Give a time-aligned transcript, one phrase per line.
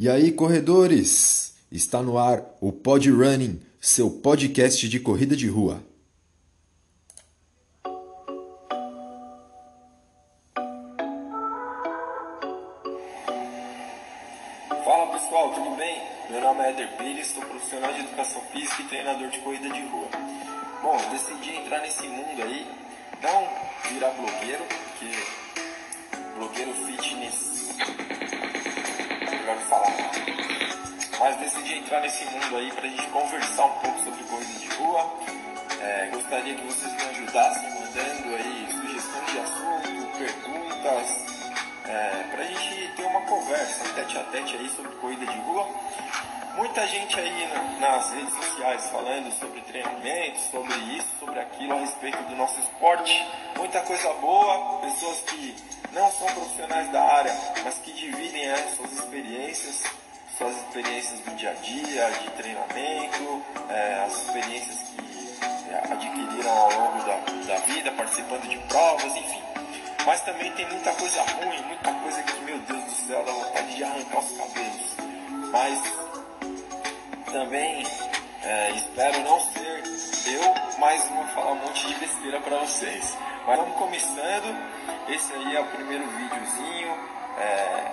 [0.00, 1.56] E aí, corredores?
[1.72, 5.82] Está no ar o Pod Running, seu podcast de corrida de rua.
[14.84, 16.00] Fala pessoal, tudo bem?
[16.30, 19.82] Meu nome é Eder Pires, sou profissional de educação física e treinador de corrida de
[19.82, 20.06] rua.
[20.80, 22.64] Bom, decidi entrar nesse mundo aí,
[23.20, 23.48] não
[23.90, 25.10] virar blogueiro, porque
[26.36, 27.74] blogueiro fitness,
[29.48, 29.96] melhor falar,
[31.18, 34.68] mas decidi entrar nesse mundo aí para a gente conversar um pouco sobre corrida de
[34.74, 35.10] rua.
[35.80, 41.08] É, gostaria que vocês me ajudassem mandando aí sugestões de assunto, perguntas,
[41.86, 45.66] é, para a gente ter uma conversa tete a tete aí sobre corrida de rua.
[46.56, 52.20] Muita gente aí nas redes sociais falando sobre treinamento, sobre isso, sobre aquilo a respeito
[52.24, 53.26] do nosso esporte.
[53.56, 55.54] Muita coisa boa, pessoas que
[55.92, 57.34] não são profissionais da área,
[57.64, 59.82] mas que dividem é, suas experiências,
[60.36, 65.38] suas experiências do dia a dia, de treinamento, é, as experiências que
[65.70, 69.42] é, adquiriram ao longo da, da vida, participando de provas, enfim.
[70.06, 73.76] Mas também tem muita coisa ruim, muita coisa que, meu Deus do céu, dá vontade
[73.76, 74.96] de arrancar os cabelos.
[75.52, 75.82] Mas
[77.32, 77.86] também
[78.42, 79.40] é, espero não
[81.38, 83.16] falar um monte de besteira para vocês.
[83.46, 84.56] Mas vamos começando.
[85.08, 86.98] Esse aí é o primeiro videozinho.
[87.38, 87.92] É,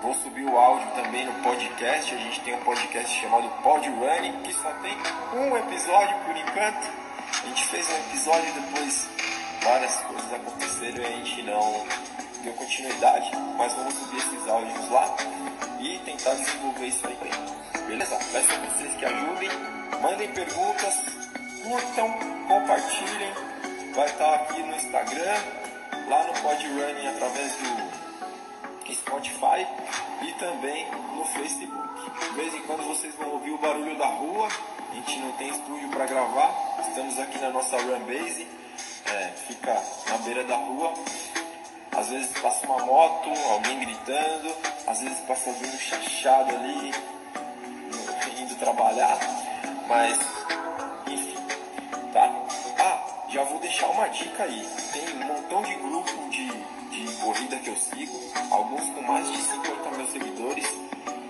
[0.00, 2.14] vou subir o áudio também no podcast.
[2.14, 4.96] A gente tem um podcast chamado Pod Running, que só tem
[5.34, 6.88] um episódio por enquanto.
[7.42, 9.08] A gente fez um episódio depois
[9.62, 11.86] várias coisas aconteceram e a gente não
[12.42, 15.14] deu continuidade, mas vamos subir esses áudios lá
[15.78, 17.18] e tentar desenvolver isso aí.
[17.86, 18.18] Beleza?
[18.32, 19.50] Peço a vocês que ajudem,
[20.00, 21.29] mandem perguntas,
[21.62, 22.12] curtam,
[22.48, 23.32] compartilhem.
[23.94, 25.42] Vai estar aqui no Instagram,
[26.08, 29.66] lá no Podrunning através do Spotify
[30.22, 32.10] e também no Facebook.
[32.20, 34.48] De vez em quando vocês vão ouvir o barulho da rua.
[34.90, 36.52] A gente não tem estúdio para gravar.
[36.88, 38.60] Estamos aqui na nossa Run Base
[39.10, 40.94] é, fica na beira da rua.
[41.92, 44.54] Às vezes passa uma moto, alguém gritando,
[44.86, 46.94] às vezes passa alguém chachado ali,
[48.40, 49.18] indo trabalhar,
[49.88, 50.16] mas
[53.40, 54.68] já vou deixar uma dica aí.
[54.92, 56.46] Tem um montão de grupo de,
[56.90, 58.20] de corrida que eu sigo,
[58.50, 60.66] alguns com mais de 50 mil seguidores,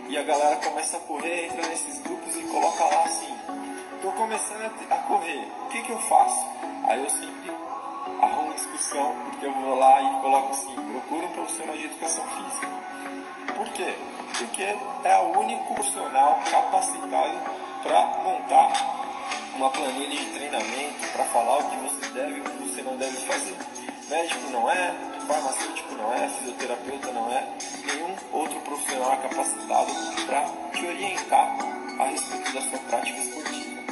[0.09, 3.32] e a galera começa a correr, entra nesses grupos e coloca lá assim,
[4.03, 6.47] tô começando a correr, o que que eu faço?
[6.88, 7.53] Aí eu sempre
[8.21, 12.66] arrumo discussão, porque eu vou lá e coloco assim, procura um profissional de educação física.
[13.56, 13.94] Por quê?
[14.37, 14.62] Porque
[15.04, 17.38] é o único profissional capacitado
[17.84, 19.00] para montar
[19.60, 22.97] uma planilha de treinamento, para falar o que você deve e o que você não
[22.97, 23.54] deve fazer.
[24.09, 24.94] Médico não é,
[25.26, 27.47] farmacêutico não é, fisioterapeuta não é,
[27.84, 29.93] nenhum outro profissional é capacitado
[30.25, 31.59] para te orientar
[31.98, 33.82] a respeito da sua prática esportiva.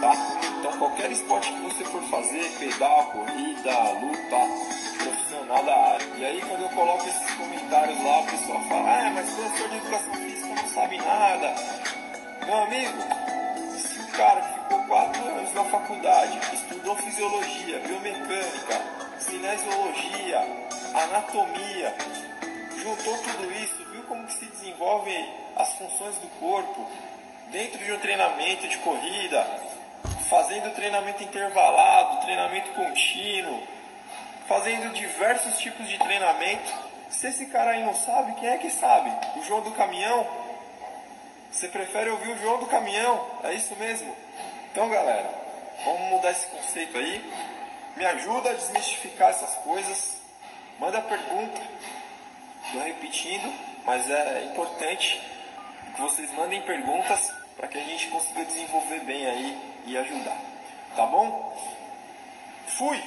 [0.00, 0.12] Tá?
[0.58, 6.06] Então qualquer esporte que você for fazer, pedal, corrida, luta, profissional da área.
[6.16, 9.76] E aí quando eu coloco esses comentários lá, o pessoal fala, ah, mas professor de
[9.76, 11.54] educação física não sabe nada.
[12.46, 13.02] Meu amigo,
[13.76, 14.57] se o cara
[17.18, 18.80] fisiologia, biomecânica,
[19.18, 20.38] cinesiologia,
[20.94, 21.92] anatomia,
[22.80, 26.86] juntou tudo isso, viu como que se desenvolvem as funções do corpo
[27.50, 29.44] dentro de um treinamento de corrida,
[30.30, 33.64] fazendo treinamento intervalado, treinamento contínuo,
[34.46, 36.72] fazendo diversos tipos de treinamento.
[37.10, 39.10] Se esse cara aí não sabe, quem é que sabe?
[39.36, 40.24] O João do caminhão?
[41.50, 43.26] Você prefere ouvir o João do caminhão?
[43.42, 44.14] É isso mesmo?
[44.70, 45.47] Então, galera,
[45.84, 47.24] vamos mudar esse conceito aí.
[47.96, 50.16] Me ajuda a desmistificar essas coisas.
[50.78, 51.60] Manda pergunta.
[52.64, 53.52] Estou repetindo,
[53.84, 55.20] mas é importante
[55.94, 60.40] que vocês mandem perguntas para que a gente consiga desenvolver bem aí e ajudar.
[60.94, 61.56] Tá bom?
[62.76, 63.02] Fui!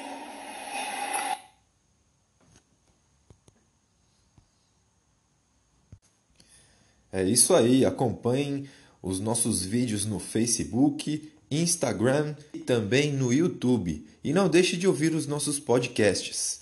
[7.13, 8.69] É isso aí, acompanhem
[9.01, 14.05] os nossos vídeos no Facebook, Instagram e também no YouTube.
[14.23, 16.61] E não deixe de ouvir os nossos podcasts.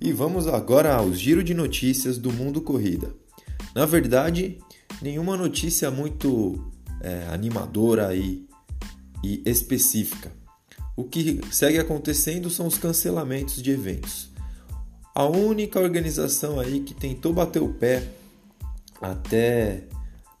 [0.00, 3.14] E vamos agora ao giro de notícias do mundo corrida.
[3.74, 4.58] Na verdade,
[5.02, 8.46] nenhuma notícia muito é, animadora e,
[9.24, 10.32] e específica.
[10.96, 14.30] O que segue acontecendo são os cancelamentos de eventos.
[15.18, 18.06] A única organização aí que tentou bater o pé
[19.02, 19.82] até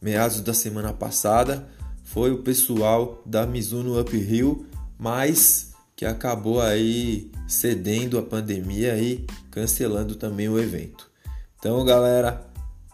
[0.00, 1.68] meados da semana passada
[2.04, 4.66] foi o pessoal da Mizuno Uphill,
[4.96, 11.10] mas que acabou aí cedendo a pandemia e cancelando também o evento.
[11.58, 12.46] Então, galera,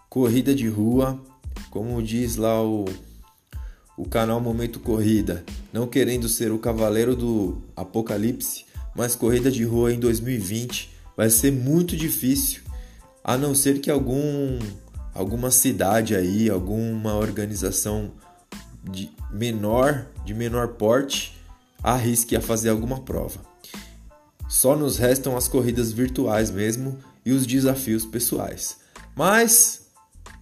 [0.08, 1.20] corrida de rua,
[1.68, 2.86] como diz lá o,
[3.94, 8.64] o canal Momento Corrida, não querendo ser o cavaleiro do apocalipse,
[8.96, 12.62] mas corrida de rua em 2020 vai ser muito difícil,
[13.22, 14.58] a não ser que algum
[15.14, 18.12] alguma cidade aí, alguma organização
[18.82, 21.38] de menor, de menor porte,
[21.82, 23.40] arrisque a fazer alguma prova.
[24.48, 28.76] Só nos restam as corridas virtuais mesmo e os desafios pessoais.
[29.16, 29.86] Mas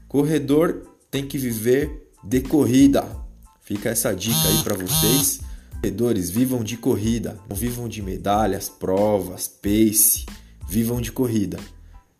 [0.08, 3.06] corredor tem que viver de corrida.
[3.62, 5.40] Fica essa dica aí para vocês.
[5.80, 10.26] Corredores, vivam de corrida, não vivam de medalhas, provas, pace,
[10.72, 11.58] vivam de corrida.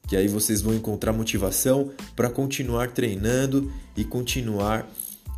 [0.07, 4.87] Que aí vocês vão encontrar motivação para continuar treinando e continuar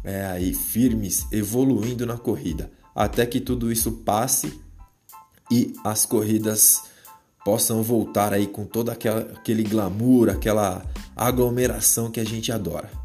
[0.02, 4.61] é, aí firmes, evoluindo na corrida, até que tudo isso passe
[5.49, 6.82] e as corridas
[7.44, 10.84] possam voltar aí com todo aquele glamour, aquela
[11.14, 13.03] aglomeração que a gente adora.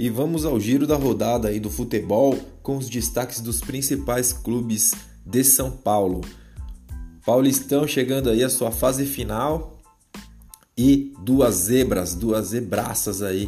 [0.00, 4.94] E vamos ao giro da rodada aí do futebol com os destaques dos principais clubes
[5.26, 6.22] de São Paulo.
[7.22, 9.78] Paulistão chegando aí à sua fase final
[10.74, 13.46] e duas zebras, duas zebraças aí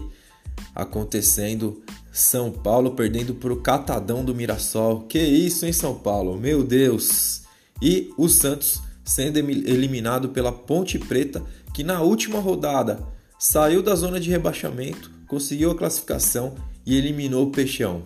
[0.75, 1.83] acontecendo.
[2.13, 5.07] São Paulo perdendo para o Catadão do Mirassol.
[5.09, 7.45] Que isso em São Paulo, meu Deus!
[7.81, 13.03] E o Santos sendo eliminado pela Ponte Preta, que na última rodada
[13.39, 18.03] saiu da zona de rebaixamento conseguiu a classificação e eliminou o Peixão.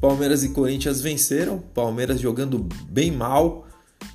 [0.00, 3.68] Palmeiras e Corinthians venceram, Palmeiras jogando bem mal,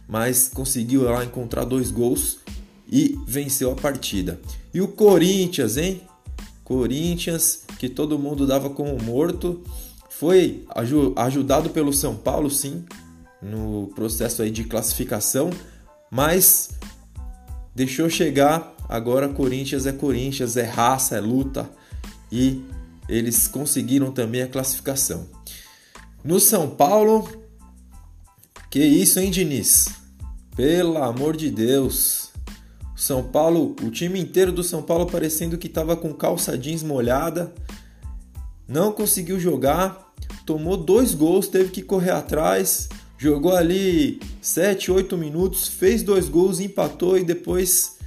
[0.10, 2.40] mas conseguiu lá encontrar dois gols
[2.92, 4.42] e venceu a partida.
[4.74, 6.02] E o Corinthians, hein?
[6.66, 9.64] Corinthians, que todo mundo dava como morto,
[10.10, 10.66] foi
[11.16, 12.84] ajudado pelo São Paulo, sim,
[13.42, 15.50] no processo aí de classificação,
[16.12, 16.72] mas
[17.74, 18.76] deixou chegar.
[18.90, 21.70] Agora Corinthians é Corinthians, é raça, é luta
[22.34, 22.66] e
[23.08, 25.30] eles conseguiram também a classificação.
[26.24, 27.30] No São Paulo,
[28.72, 29.88] que isso, hein, Diniz?
[30.56, 32.32] Pelo amor de Deus.
[32.96, 37.54] São Paulo, o time inteiro do São Paulo parecendo que estava com calça jeans molhada,
[38.68, 40.12] não conseguiu jogar,
[40.44, 46.60] tomou dois gols, teve que correr atrás, jogou ali 7, 8 minutos, fez dois gols,
[46.60, 47.98] empatou e depois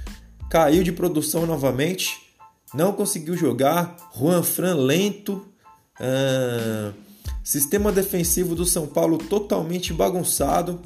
[0.49, 2.26] caiu de produção novamente
[2.73, 3.95] não conseguiu jogar.
[4.17, 5.45] Juan Fran lento.
[5.99, 6.93] Uh,
[7.43, 10.81] sistema defensivo do São Paulo totalmente bagunçado.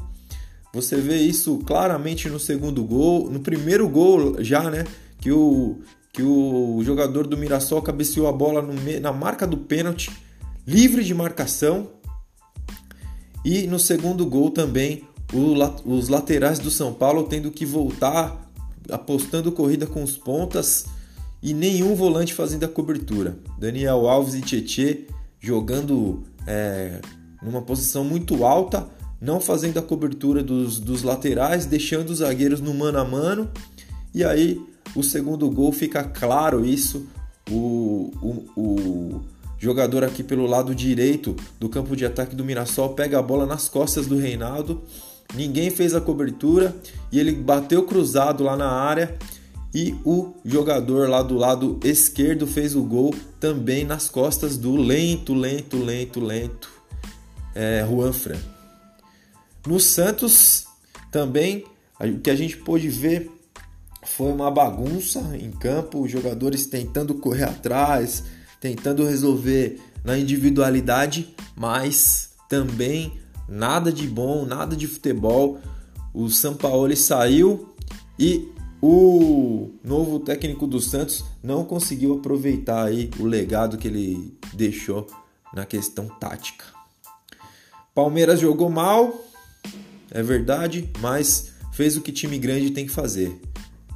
[0.74, 4.86] Você vê isso claramente no segundo gol, no primeiro gol já, né?
[5.20, 5.80] Que o,
[6.14, 10.12] que o jogador do Mirassol cabeceou a bola no, na marca do pênalti,
[10.66, 11.90] livre de marcação.
[13.44, 18.50] E no segundo gol também, o, os laterais do São Paulo tendo que voltar,
[18.90, 20.86] apostando corrida com os pontas
[21.42, 23.38] e nenhum volante fazendo a cobertura.
[23.58, 25.08] Daniel Alves e Tietê
[25.40, 27.02] jogando é,
[27.42, 28.88] numa posição muito alta,
[29.20, 33.50] não fazendo a cobertura dos, dos laterais, deixando os zagueiros no mano a mano.
[34.14, 34.62] E aí
[34.96, 37.08] o segundo gol fica claro isso.
[37.50, 39.22] O, o, o
[39.58, 43.68] jogador aqui pelo lado direito do campo de ataque do Mirassol pega a bola nas
[43.68, 44.82] costas do Reinaldo.
[45.34, 46.76] Ninguém fez a cobertura
[47.12, 49.18] e ele bateu cruzado lá na área
[49.74, 55.34] e o jogador lá do lado esquerdo fez o gol também nas costas do lento,
[55.34, 56.70] lento, lento, lento
[57.56, 58.40] é, Juan Fran.
[59.66, 60.66] No Santos
[61.12, 61.66] também
[62.00, 63.30] o que a gente pôde ver
[64.04, 68.24] foi uma bagunça em campo, os jogadores tentando correr atrás,
[68.60, 75.60] tentando resolver na individualidade, mas também nada de bom, nada de futebol.
[76.14, 77.70] O Sampaoli saiu
[78.18, 78.50] e
[78.82, 85.06] o novo técnico do Santos não conseguiu aproveitar aí o legado que ele deixou
[85.54, 86.66] na questão tática.
[87.94, 89.14] Palmeiras jogou mal,
[90.10, 93.40] é verdade, mas fez o que time grande tem que fazer.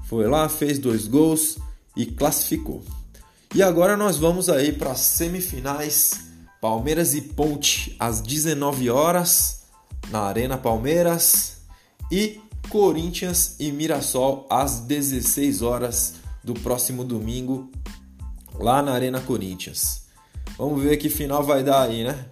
[0.06, 1.58] Foi lá, fez dois gols
[1.96, 2.84] e classificou.
[3.56, 6.26] E agora nós vamos aí para as semifinais
[6.62, 9.64] Palmeiras e Ponte às 19 horas
[10.12, 11.58] na Arena Palmeiras
[12.12, 17.72] e Corinthians e Mirassol às 16 horas do próximo domingo
[18.54, 20.06] lá na Arena Corinthians.
[20.58, 22.26] Vamos ver que final vai dar aí, né?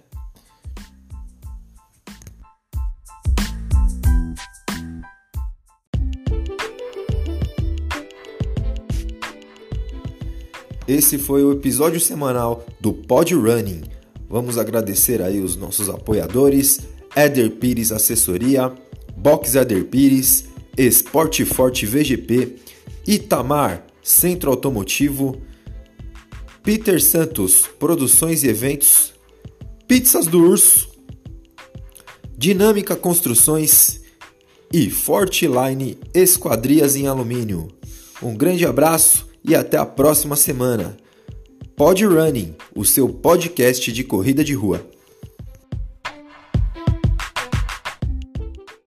[10.86, 13.84] Esse foi o episódio semanal do Pod Running.
[14.28, 16.80] Vamos agradecer aí os nossos apoiadores,
[17.16, 18.70] Eder Pires Assessoria,
[19.24, 20.44] Box Eder Pires,
[20.76, 22.56] Esporte Forte VGP,
[23.06, 25.40] Itamar Centro Automotivo,
[26.62, 29.14] Peter Santos Produções e Eventos,
[29.88, 30.90] Pizzas do Urso,
[32.36, 34.02] Dinâmica Construções
[34.70, 37.68] e Fortline Esquadrias em Alumínio.
[38.22, 40.98] Um grande abraço e até a próxima semana.
[41.74, 44.86] Pod Running, o seu podcast de corrida de rua.